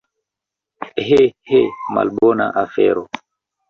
He, 1.05 1.19
he, 1.51 1.61
malbona 1.93 2.51
afero! 2.63 3.03